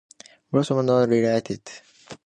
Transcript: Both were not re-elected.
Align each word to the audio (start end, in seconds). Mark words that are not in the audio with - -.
Both 0.51 0.71
were 0.71 0.81
not 0.81 1.09
re-elected. 1.09 1.61